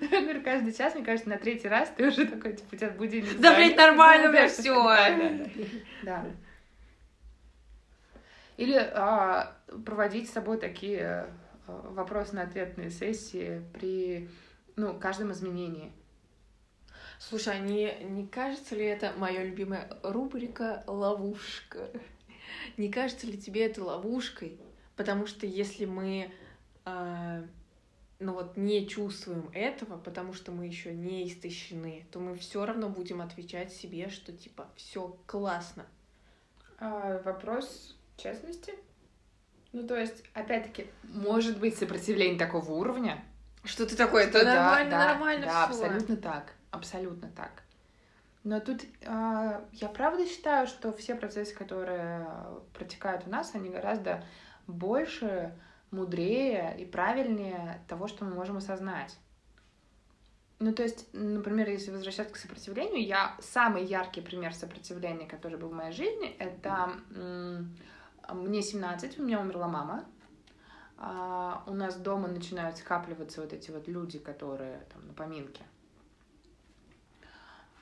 [0.00, 3.40] Например, каждый час, мне кажется, на третий раз ты уже такой, типа, у тебя будильник.
[3.40, 4.74] Да, блядь, нормально, у меня все.
[6.02, 6.26] Да.
[8.56, 11.26] Или а, проводить с собой такие
[11.66, 14.28] а, вопросно-ответные сессии при
[14.76, 15.92] ну, каждом изменении.
[17.18, 21.88] Слушай, а не, не кажется ли это моя любимая рубрика «Ловушка»?
[22.76, 24.58] Не кажется ли тебе это ловушкой?
[24.96, 26.30] Потому что если мы
[26.84, 27.44] э,
[28.20, 32.88] ну вот не чувствуем этого, потому что мы еще не истощены, то мы все равно
[32.88, 35.86] будем отвечать себе, что типа все классно.
[36.78, 38.74] А, вопрос честности.
[39.72, 43.24] Ну, то есть, опять-таки, может быть сопротивление такого уровня.
[43.64, 44.24] Что ты такое?
[44.24, 45.84] Это нормально, да, нормально Да, всё.
[45.84, 46.52] абсолютно так.
[46.70, 47.62] Абсолютно так.
[48.42, 52.26] Но тут а, я правда считаю, что все процессы, которые
[52.74, 54.22] протекают у нас, они гораздо
[54.66, 55.54] больше,
[55.90, 59.16] мудрее и правильнее того, что мы можем осознать.
[60.58, 65.68] Ну, то есть, например, если возвращаться к сопротивлению, я самый яркий пример сопротивления, который был
[65.68, 66.92] в моей жизни, это
[68.32, 70.04] мне 17, у меня умерла мама.
[70.96, 75.62] А, у нас дома начинают скапливаться вот эти вот люди, которые там на поминке.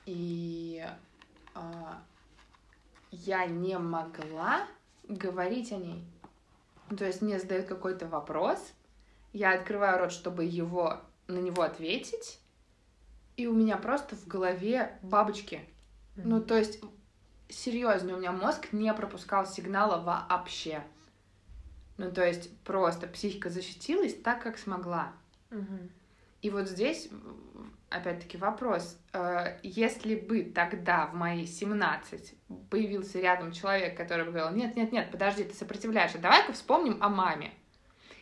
[0.05, 0.85] И
[1.53, 2.01] а,
[3.11, 4.67] я не могла
[5.07, 6.03] говорить о ней.
[6.89, 8.59] Ну, то есть мне задают какой-то вопрос,
[9.31, 12.39] я открываю рот, чтобы его на него ответить,
[13.37, 15.61] и у меня просто в голове бабочки.
[16.15, 16.79] Ну, то есть,
[17.49, 20.83] серьезно, у меня мозг не пропускал сигнала вообще.
[21.97, 25.13] Ну, то есть, просто психика защитилась так, как смогла.
[25.51, 25.89] Мгм.
[26.41, 27.09] И вот здесь,
[27.89, 28.97] опять-таки, вопрос.
[29.13, 32.35] Э, Если бы тогда, в мои 17,
[32.69, 37.53] появился рядом человек, который бы говорил, нет-нет-нет, подожди, ты сопротивляешься, давай-ка вспомним о маме.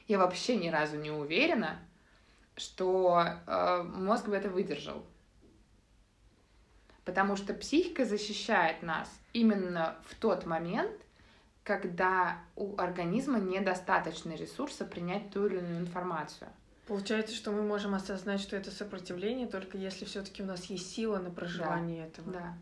[0.07, 1.79] Я вообще ни разу не уверена,
[2.55, 5.05] что э, мозг бы это выдержал.
[7.05, 11.01] Потому что психика защищает нас именно в тот момент,
[11.77, 16.49] когда у организма недостаточно ресурса принять ту или иную информацию.
[16.87, 21.19] Получается, что мы можем осознать, что это сопротивление, только если все-таки у нас есть сила
[21.19, 22.31] на проживание этого.
[22.31, 22.53] Да.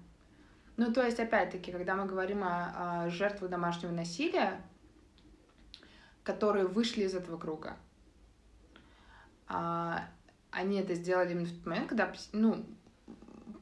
[0.77, 4.61] Ну, то есть, опять-таки, когда мы говорим о, о жертвах домашнего насилия,
[6.23, 7.77] которые вышли из этого круга,
[9.47, 10.07] а,
[10.51, 12.65] они это сделали именно в тот момент, когда ну,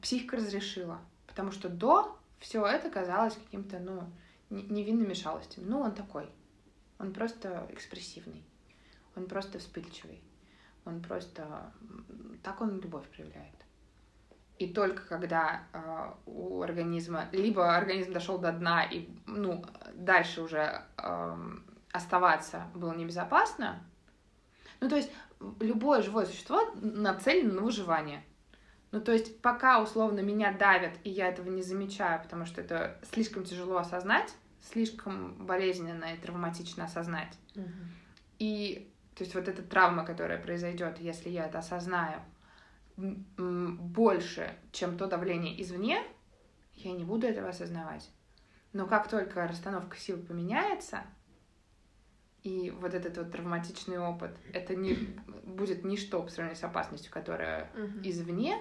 [0.02, 1.00] психика разрешила.
[1.26, 4.04] Потому что до все это казалось каким-то, ну,
[4.50, 5.64] невинными шалостями.
[5.64, 6.28] Ну, он такой.
[6.98, 8.44] Он просто экспрессивный.
[9.16, 10.22] Он просто вспыльчивый.
[10.84, 11.72] Он просто...
[12.42, 13.54] Так он любовь проявляет.
[14.58, 17.28] И только когда э, у организма...
[17.32, 23.80] Либо организм дошел до дна, и, ну, дальше уже эм, оставаться было небезопасно.
[24.80, 25.10] Ну, то есть
[25.60, 28.24] любое живое существо нацелено на выживание.
[28.90, 32.98] Ну, то есть пока условно меня давят, и я этого не замечаю, потому что это
[33.12, 37.36] слишком тяжело осознать, слишком болезненно и травматично осознать.
[37.54, 37.90] Мгм.
[38.38, 42.20] И то есть вот эта травма, которая произойдет, если я это осознаю,
[42.96, 46.02] больше, чем то давление извне,
[46.74, 48.08] я не буду этого осознавать.
[48.72, 51.02] Но как только расстановка сил поменяется,
[52.42, 54.94] и вот этот вот травматичный опыт, это не
[55.44, 58.02] будет ничто по сравнению с опасностью, которая Мгм.
[58.02, 58.58] извне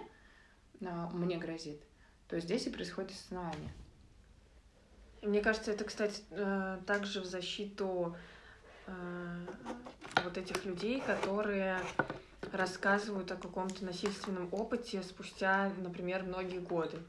[0.80, 1.82] мне грозит,
[2.28, 3.72] то здесь и происходит осознавание.
[5.22, 8.16] Мне кажется, это, кстати, э, также в защиту
[8.86, 9.46] э,
[10.24, 11.80] вот этих людей, которые
[12.52, 17.00] рассказывают о каком-то насильственном опыте спустя, например, многие годы.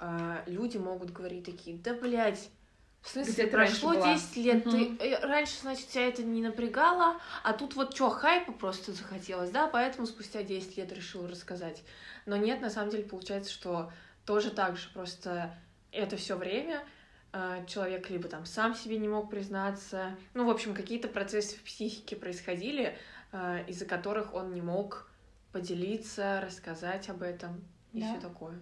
[0.00, 2.50] Э, Люди могут говорить такие, да, блядь,
[3.04, 4.96] в смысле, прошло была?» 10 лет, Мгм.
[4.98, 9.50] ты э, раньше, значит, тебя это не напрягало, а тут вот что, хайпа просто захотелось,
[9.50, 11.82] да, поэтому спустя 10 лет решил рассказать.
[12.24, 13.92] Но нет, на самом деле получается, что
[14.24, 15.54] тоже так же, просто
[15.92, 16.82] это все время
[17.32, 21.62] э, человек либо там сам себе не мог признаться, ну, в общем, какие-то процессы в
[21.62, 22.96] психике происходили,
[23.32, 25.10] э, из-за которых он не мог
[25.52, 27.62] поделиться, рассказать об этом
[27.92, 28.06] и Да.
[28.12, 28.58] все такое.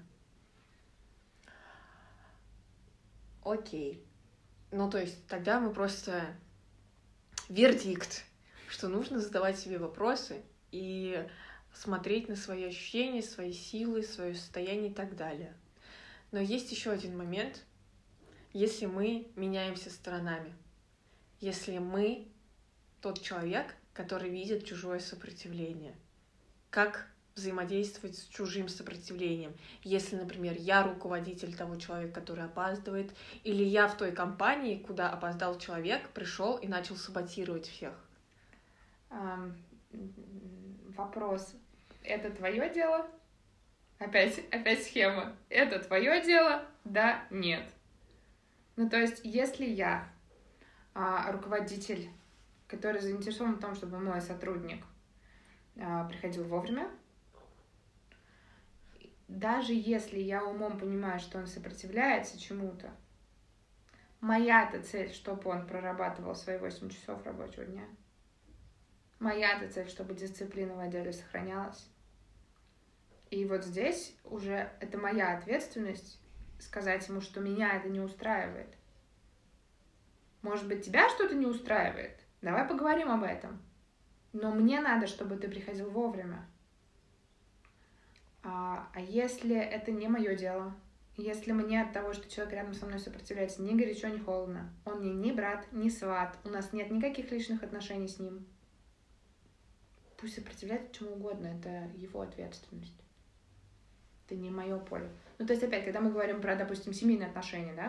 [3.45, 4.05] Окей.
[4.73, 6.35] Ну, то есть тогда мы просто
[7.51, 8.25] вердикт,
[8.69, 11.29] что нужно задавать себе вопросы и
[11.75, 15.55] смотреть на свои ощущения, свои силы, свое состояние и так далее.
[16.31, 17.63] Но есть еще один момент,
[18.55, 20.55] если мы меняемся сторонами,
[21.41, 22.29] если мы
[23.03, 25.95] тот человек, который видит чужое сопротивление,
[26.71, 29.53] как взаимодействовать с чужим сопротивлением.
[29.83, 33.13] Если, например, я руководитель того человека, который опаздывает,
[33.45, 37.95] или я в той компании, куда опоздал человек, пришел и начал саботировать всех.
[40.97, 41.55] Вопрос.
[42.03, 43.07] Это твое дело?
[43.99, 45.37] Опять, опять схема.
[45.49, 46.65] Это твое дело?
[46.85, 47.65] Да, нет.
[48.77, 50.09] Ну, то есть, если я
[50.95, 52.09] а, руководитель,
[52.67, 54.85] который заинтересован в том, чтобы мой сотрудник
[55.79, 56.91] а, приходил вовремя,
[59.39, 62.91] даже если я умом понимаю, что он сопротивляется чему-то,
[64.21, 67.85] моя-то цель, чтобы он прорабатывал свои 8 часов рабочего дня.
[69.19, 71.89] Моя-то цель, чтобы дисциплина в отделе сохранялась.
[73.31, 76.21] И вот здесь уже это моя ответственность
[76.59, 78.75] сказать ему, что меня это не устраивает.
[80.43, 82.21] Может быть, тебя что-то не устраивает?
[82.43, 83.63] Давай поговорим об этом.
[84.33, 86.47] Но мне надо, чтобы ты приходил вовремя.
[88.43, 90.75] А, а если это не мое дело?
[91.17, 95.01] Если мне от того, что человек рядом со мной сопротивляется, ни горячо, ни холодно, он
[95.01, 98.47] мне ни брат, ни сват, у нас нет никаких личных отношений с ним,
[100.17, 102.97] пусть сопротивляется чему угодно, это его ответственность.
[104.25, 105.11] Это не мое поле.
[105.39, 107.89] Ну, то есть, опять, когда мы говорим про, допустим, семейные отношения, да,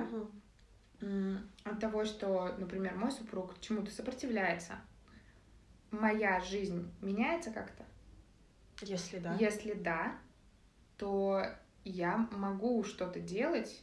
[0.99, 1.49] Мгм.
[1.63, 4.73] от того, что, например, мой супруг чему-то сопротивляется,
[5.91, 7.85] моя жизнь меняется как-то?
[8.81, 9.35] Если да.
[9.35, 10.17] Если да,
[10.97, 11.45] то
[11.83, 13.81] я могу что-то делать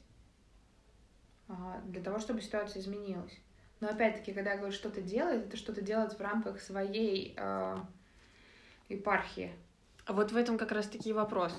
[1.48, 3.38] а, для того, чтобы ситуация изменилась.
[3.80, 7.86] Но опять-таки, когда я говорю что-то делать, это что-то делать в рамках своей а,
[8.88, 9.52] епархии.
[10.04, 11.54] А вот в этом как раз-таки вопрос.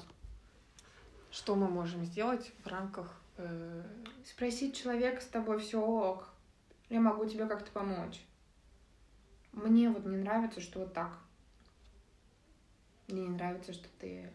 [1.32, 3.22] Что мы можем сделать в рамках...
[3.38, 3.84] э,
[4.26, 6.28] Спросить человека с тобой все ок,
[6.90, 8.22] я могу тебе как-то помочь.
[9.54, 11.18] Мне вот не нравится, что вот так.
[13.08, 14.30] Мне не нравится, что ты,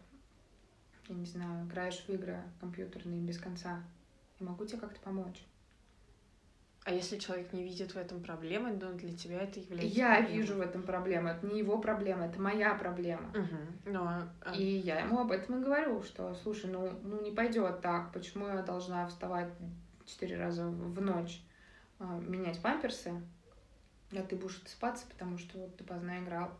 [1.07, 3.83] я не знаю, играешь в игры компьютерные без конца.
[4.39, 5.43] Я могу тебе как-то помочь.
[6.83, 10.37] А если человек не видит в этом проблемы, но для тебя это является Я проблемой?
[10.37, 11.27] вижу в этом проблему.
[11.27, 13.27] Это не его проблема, это моя проблема.
[13.33, 13.79] Мгм.
[13.85, 17.31] Ну, а- а- И я ему об этом и говорю, что, слушай, ну, ну не
[17.31, 19.51] пойдет так, почему я должна вставать
[20.05, 21.41] четыре раза в ночь,
[21.99, 23.11] а, менять памперсы,
[24.13, 26.51] а ты будешь отсыпаться, потому что вот ты поздно играл.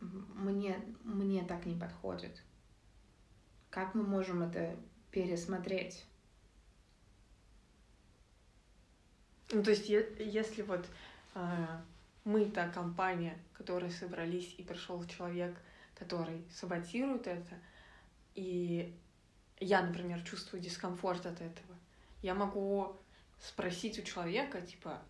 [0.00, 2.42] Мне, мне так не подходит.
[3.76, 4.74] Как мы можем это
[5.10, 6.02] пересмотреть?
[9.52, 10.86] Ну, то есть, если вот
[11.34, 11.84] а,
[12.24, 15.54] мы та компания, которая собрались, и пришел человек,
[15.94, 17.54] который саботирует это,
[18.34, 18.96] и
[19.60, 21.76] я, например, чувствую дискомфорт от этого,
[22.22, 22.96] я могу
[23.42, 25.02] спросить у человека, типа,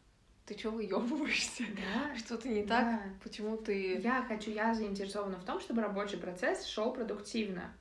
[0.45, 1.62] ты чё выебываешься?
[1.77, 2.85] Да, Что-то не так?
[2.85, 3.03] да.
[3.23, 4.01] Почему ты...
[4.01, 7.73] Я хочу, я заинтересована в том, чтобы рабочий процесс шел продуктивно.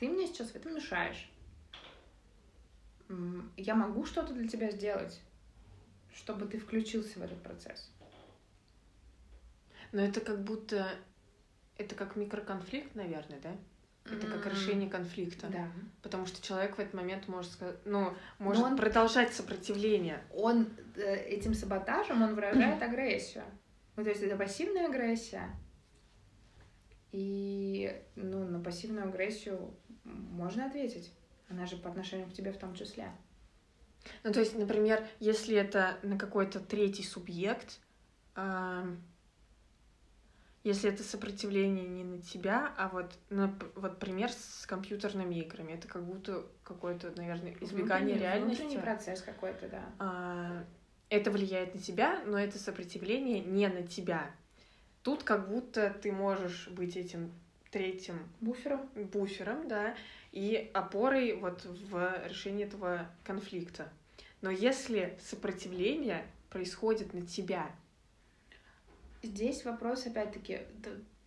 [0.00, 1.30] Ты мне сейчас в этом мешаешь.
[3.58, 5.20] Я могу что-то для тебя сделать,
[6.14, 7.92] чтобы ты включился в этот процесс.
[9.92, 10.88] Но это как будто...
[11.76, 13.54] Это как микроконфликт, наверное, да?
[14.06, 15.48] Это как решение конфликта.
[15.48, 15.70] Да.
[16.00, 20.24] Потому что человек в этот момент может сказать, ну, может он- продолжать сопротивление.
[20.32, 23.44] Он э, этим саботажем он выражает агрессию.
[23.96, 25.50] Ну, то есть это пассивная агрессия.
[27.12, 29.74] И ну, на пассивную агрессию
[30.04, 31.12] можно ответить.
[31.48, 33.10] Она же по отношению к тебе в том числе.
[34.24, 37.80] Ну, то есть, например, если это на какой-то третий субъект,
[38.34, 39.02] ам,
[40.62, 45.88] если это сопротивление не на тебя, а вот, нап- вот пример с компьютерными играми, это
[45.88, 48.60] как будто какое-то, наверное, избегание Внутренний- реальности.
[48.62, 49.84] Внутренний процесс какой-то, да.
[49.98, 50.64] А,
[51.08, 54.30] это влияет на тебя, но это сопротивление не на тебя.
[55.02, 57.32] Тут как будто ты можешь быть этим
[57.70, 58.88] третьим Буфером.
[58.94, 59.94] буфером, да,
[60.32, 63.92] и опорой вот в решении этого конфликта.
[64.42, 67.70] Но если сопротивление происходит на тебя,
[69.22, 70.60] Здесь вопрос, опять-таки,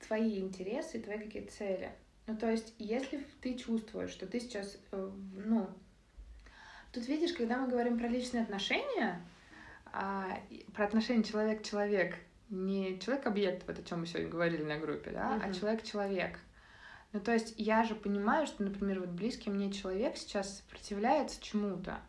[0.08, 1.91] твои интересы, твои какие-то цели.
[2.26, 5.12] Ну, то есть, если ты чувствуешь, что ты сейчас, э,
[5.46, 5.70] ну...
[6.91, 9.22] Тут, видишь, когда мы говорим про личные отношения,
[9.91, 10.39] а,
[10.74, 12.16] про отношения человек-человек,
[12.54, 15.54] не человек-объект, вот о чем мы сегодня говорили на группе, да, а Мгм.
[15.54, 16.39] человек-человек.
[17.12, 21.99] Ну, то есть, я же понимаю, что, например, вот близкий мне человек сейчас сопротивляется чему-то.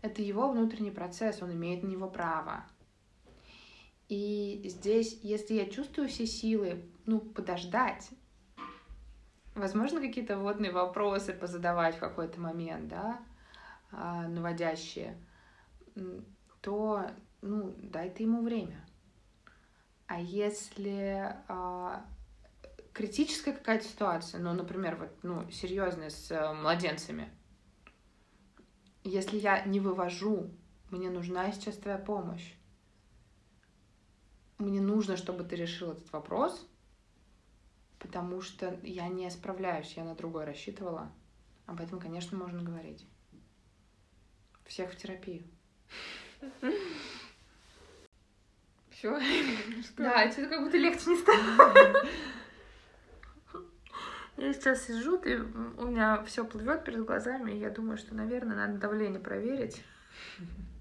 [0.00, 2.64] Это его внутренний процесс, он имеет на него право.
[4.08, 8.10] И здесь, если я чувствую все силы, ну, подождать,
[9.54, 13.22] возможно, какие-то водные вопросы позадавать в какой-то момент, да,
[13.90, 15.16] а, наводящие,
[16.60, 17.06] то,
[17.40, 18.84] ну, дай ты ему время.
[20.12, 22.04] А если а,
[22.92, 27.30] критическая какая-то ситуация, ну, например, вот, ну, серьезная с э, младенцами,
[29.04, 30.50] если я не вывожу,
[30.90, 32.52] мне нужна сейчас твоя помощь
[34.58, 36.68] мне нужно, чтобы ты решил этот вопрос,
[37.98, 41.10] потому что я не справляюсь, я на другой рассчитывала.
[41.64, 43.06] Об этом, конечно, можно говорить.
[44.66, 45.44] Всех в терапию.
[49.02, 49.18] Все.
[49.96, 52.06] Да, тебе как будто легче не стало.
[54.36, 58.56] Я сейчас сижу, и у меня все плывет перед глазами, и я думаю, что, наверное,
[58.56, 59.84] надо давление проверить,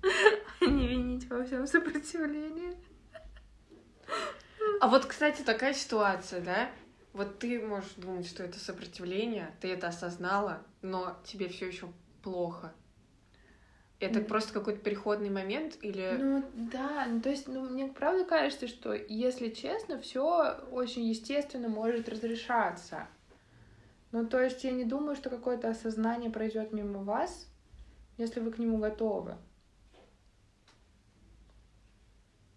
[0.61, 2.78] не винить во всем сопротивлении.
[4.80, 6.72] А вот, кстати, такая ситуация, да?
[7.11, 11.91] Вот ты можешь думать, что это сопротивление, ты это осознала, но тебе все еще
[12.24, 12.74] плохо.
[14.01, 14.25] Это М.
[14.25, 16.17] просто какой-то переходный момент или...
[16.19, 21.69] Ну да, ну то есть, ну мне правда кажется, что если честно, все очень естественно
[21.69, 23.07] может разрешаться.
[24.11, 27.47] Ну то есть я не думаю, что какое-то осознание пройдет мимо вас,
[28.17, 29.37] если вы к нему готовы.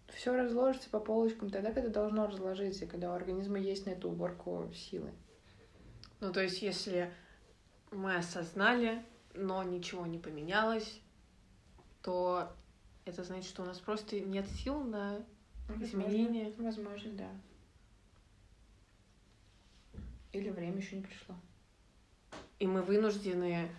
[0.07, 4.71] Все разложится по полочкам тогда, когда должно разложиться, когда у организма есть на эту уборку
[4.73, 5.11] силы.
[6.21, 7.13] Ну, то есть, если
[7.91, 9.03] мы осознали,
[9.35, 11.01] но ничего не поменялось,
[12.05, 12.55] то
[13.05, 15.25] это значит, что у нас просто нет сил на
[15.79, 16.53] изменения.
[16.59, 17.29] Возможно, да.
[20.31, 21.33] Или время еще не пришло.
[22.59, 23.71] И мы вынуждены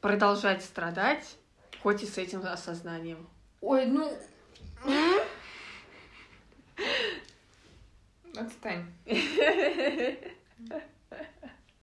[0.00, 1.36] продолжать страдать,
[1.82, 3.28] хоть и с этим осознанием.
[3.60, 4.16] Ой, ну...
[8.36, 8.86] Отстань.